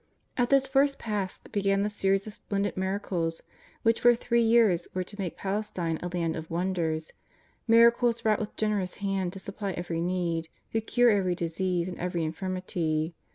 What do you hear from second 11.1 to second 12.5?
every disease and every in